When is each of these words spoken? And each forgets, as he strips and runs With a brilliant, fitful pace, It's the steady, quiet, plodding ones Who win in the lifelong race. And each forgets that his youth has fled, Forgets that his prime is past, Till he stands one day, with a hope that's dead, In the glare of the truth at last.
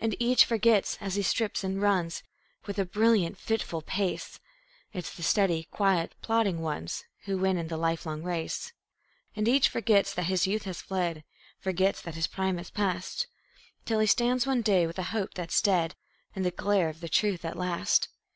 And 0.00 0.16
each 0.18 0.44
forgets, 0.44 0.98
as 1.00 1.14
he 1.14 1.22
strips 1.22 1.62
and 1.62 1.80
runs 1.80 2.24
With 2.66 2.76
a 2.76 2.84
brilliant, 2.84 3.38
fitful 3.38 3.82
pace, 3.82 4.40
It's 4.92 5.14
the 5.14 5.22
steady, 5.22 5.68
quiet, 5.70 6.12
plodding 6.22 6.60
ones 6.60 7.04
Who 7.26 7.38
win 7.38 7.56
in 7.56 7.68
the 7.68 7.76
lifelong 7.76 8.24
race. 8.24 8.72
And 9.36 9.46
each 9.46 9.68
forgets 9.68 10.12
that 10.14 10.24
his 10.24 10.48
youth 10.48 10.64
has 10.64 10.82
fled, 10.82 11.22
Forgets 11.60 12.02
that 12.02 12.16
his 12.16 12.26
prime 12.26 12.58
is 12.58 12.70
past, 12.72 13.28
Till 13.84 14.00
he 14.00 14.08
stands 14.08 14.44
one 14.44 14.62
day, 14.62 14.88
with 14.88 14.98
a 14.98 15.04
hope 15.14 15.34
that's 15.34 15.62
dead, 15.62 15.94
In 16.34 16.42
the 16.42 16.50
glare 16.50 16.88
of 16.88 16.98
the 16.98 17.08
truth 17.08 17.44
at 17.44 17.56
last. 17.56 18.08